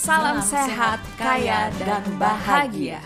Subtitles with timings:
[0.00, 3.04] Salam sehat, kaya, dan bahagia.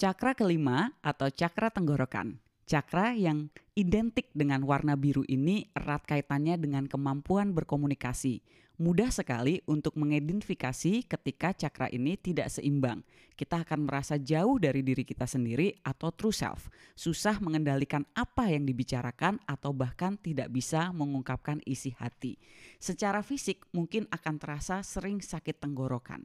[0.00, 2.40] Cakra kelima atau cakra tenggorokan.
[2.64, 8.40] Cakra yang identik dengan warna biru ini erat kaitannya dengan kemampuan berkomunikasi.
[8.80, 13.04] Mudah sekali untuk mengidentifikasi ketika cakra ini tidak seimbang.
[13.36, 16.72] Kita akan merasa jauh dari diri kita sendiri atau true self.
[16.96, 22.40] Susah mengendalikan apa yang dibicarakan atau bahkan tidak bisa mengungkapkan isi hati.
[22.80, 26.24] Secara fisik mungkin akan terasa sering sakit tenggorokan.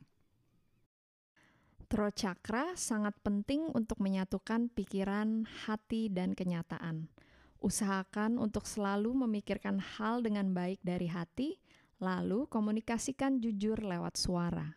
[1.91, 7.11] Throat chakra sangat penting untuk menyatukan pikiran, hati, dan kenyataan.
[7.59, 11.59] Usahakan untuk selalu memikirkan hal dengan baik dari hati,
[12.02, 14.76] lalu komunikasikan jujur lewat suara.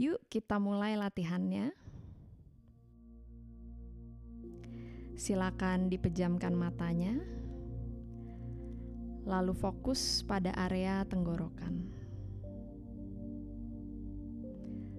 [0.00, 1.70] Yuk, kita mulai latihannya.
[5.14, 7.14] Silakan dipejamkan matanya
[9.22, 11.94] lalu fokus pada area tenggorokan.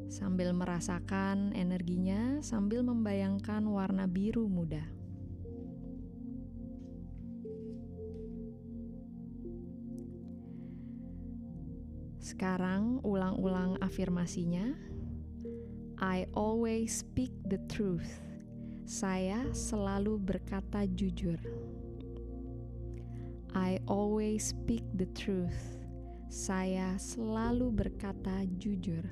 [0.08, 5.03] Sambil merasakan energinya, sambil membayangkan warna biru muda.
[12.24, 14.72] Sekarang ulang-ulang afirmasinya.
[16.00, 18.08] I always speak the truth.
[18.88, 21.36] Saya selalu berkata jujur.
[23.52, 25.84] I always speak the truth.
[26.32, 29.04] Saya selalu berkata jujur.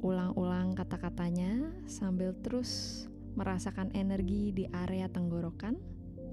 [0.00, 3.04] Ulang-ulang kata-katanya sambil terus
[3.36, 5.76] merasakan energi di area tenggorokan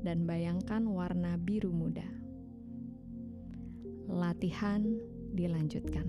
[0.08, 2.23] dan bayangkan warna biru muda.
[4.08, 4.84] Latihan
[5.34, 6.08] dilanjutkan.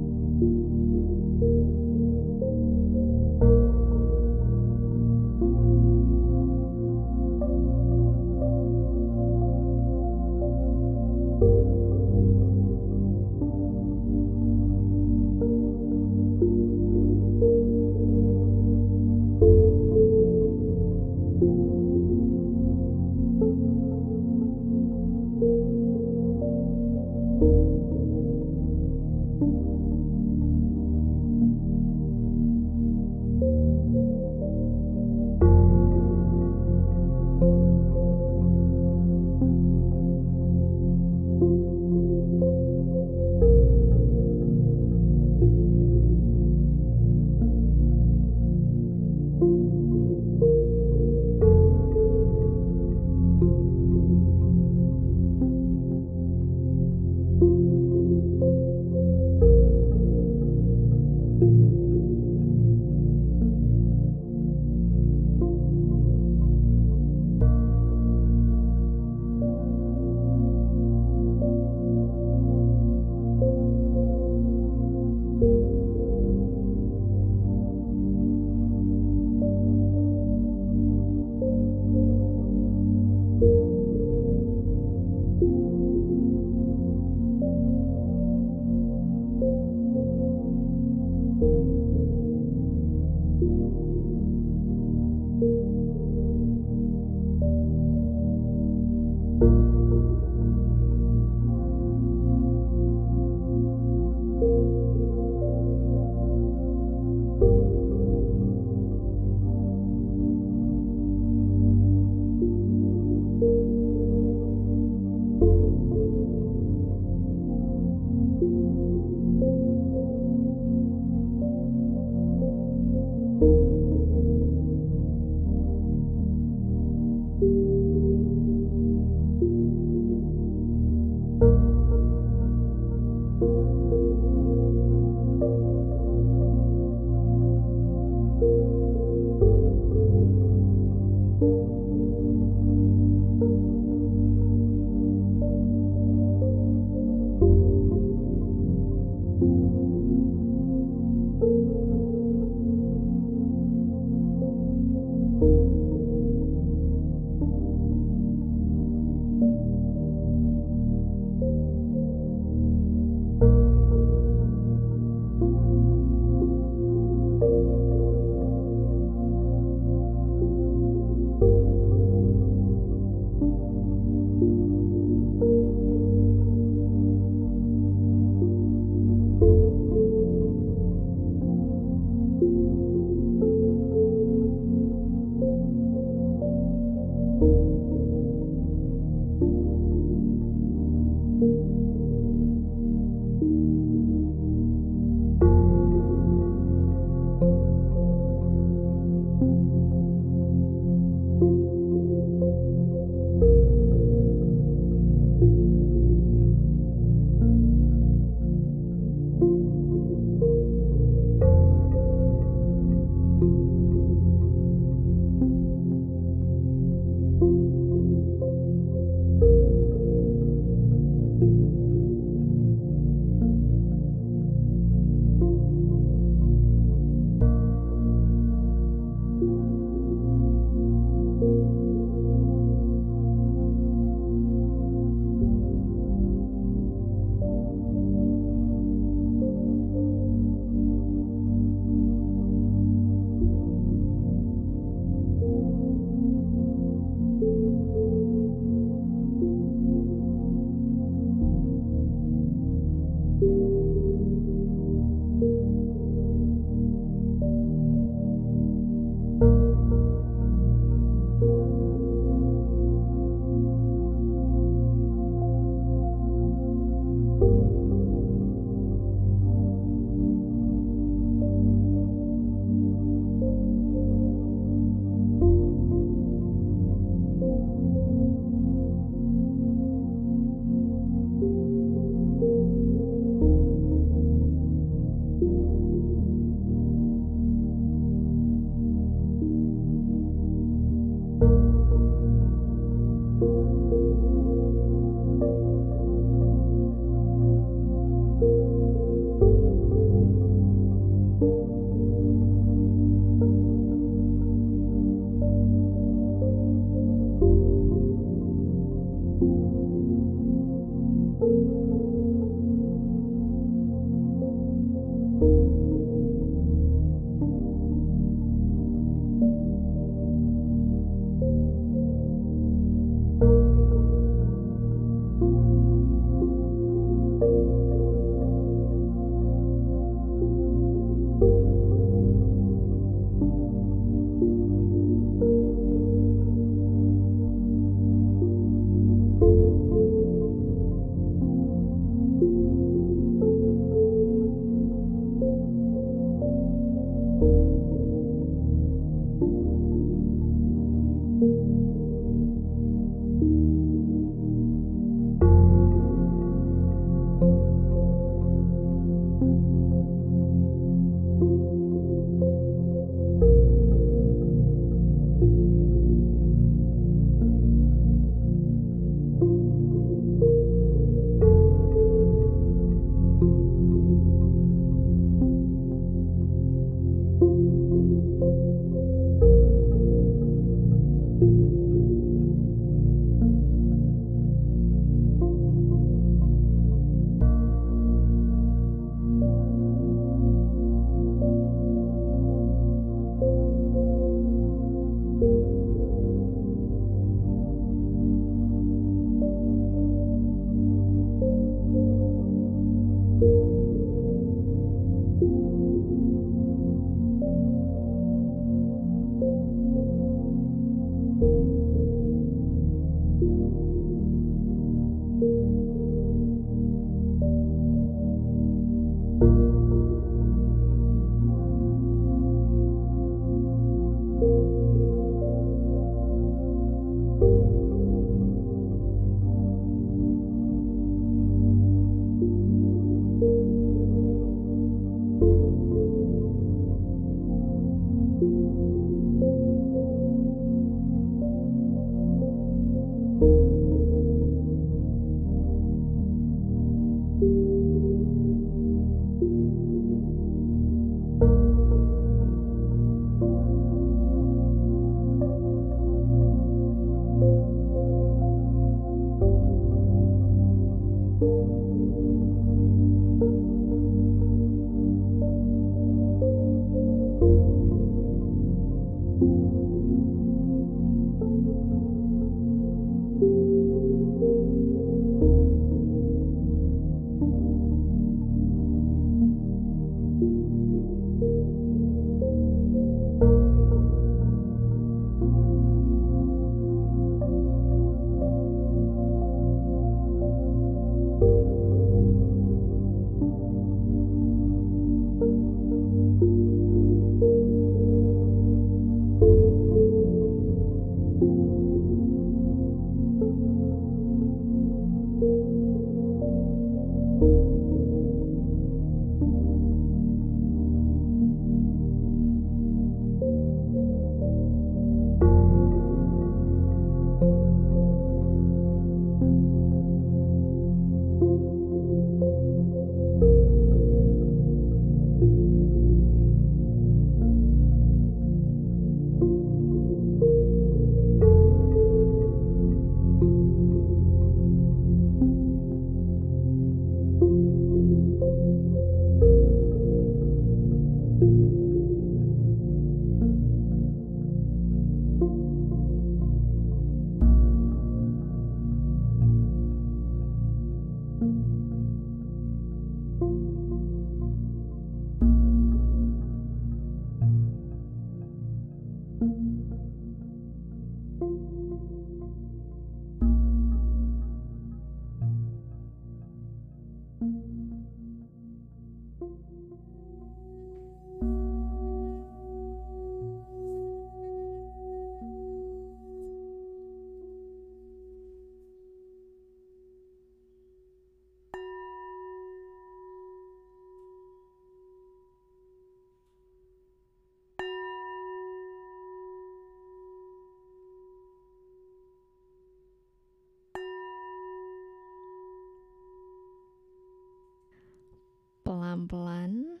[599.20, 600.00] Pelan-pelan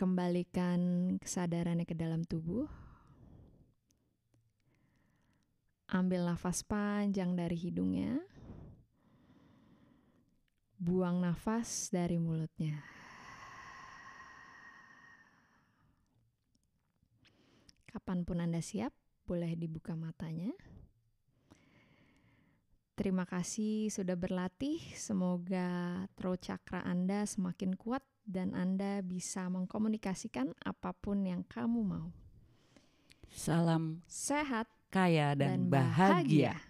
[0.00, 0.80] kembalikan
[1.20, 2.64] kesadarannya ke dalam tubuh.
[5.92, 8.16] Ambil nafas panjang dari hidungnya.
[10.80, 12.80] Buang nafas dari mulutnya.
[17.92, 18.96] Kapan pun Anda siap,
[19.28, 20.56] boleh dibuka matanya.
[22.96, 24.80] Terima kasih sudah berlatih.
[24.96, 32.08] Semoga throat chakra Anda semakin kuat dan Anda bisa mengkomunikasikan apa pun yang kamu mau.
[33.32, 36.52] Salam Sehat kaya dan, dan bahagia.
[36.52, 36.67] bahagia.